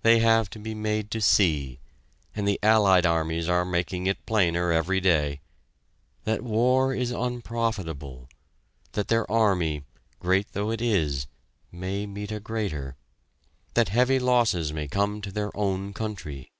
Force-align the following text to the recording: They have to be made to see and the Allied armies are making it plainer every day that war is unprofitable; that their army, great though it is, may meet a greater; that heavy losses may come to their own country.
They 0.00 0.20
have 0.20 0.48
to 0.48 0.58
be 0.58 0.74
made 0.74 1.10
to 1.10 1.20
see 1.20 1.78
and 2.34 2.48
the 2.48 2.58
Allied 2.62 3.04
armies 3.04 3.50
are 3.50 3.66
making 3.66 4.06
it 4.06 4.24
plainer 4.24 4.72
every 4.72 4.98
day 4.98 5.42
that 6.24 6.40
war 6.40 6.94
is 6.94 7.10
unprofitable; 7.10 8.30
that 8.92 9.08
their 9.08 9.30
army, 9.30 9.84
great 10.20 10.52
though 10.52 10.70
it 10.70 10.80
is, 10.80 11.26
may 11.70 12.06
meet 12.06 12.32
a 12.32 12.40
greater; 12.40 12.96
that 13.74 13.90
heavy 13.90 14.18
losses 14.18 14.72
may 14.72 14.88
come 14.88 15.20
to 15.20 15.30
their 15.30 15.54
own 15.54 15.92
country. 15.92 16.50